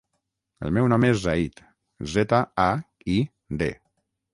El 0.69 0.73
meu 0.77 0.89
nom 0.93 1.05
és 1.11 1.21
Zaid: 1.27 1.63
zeta, 2.17 2.43
a, 2.67 2.69
i, 3.19 3.21
de. 3.65 3.75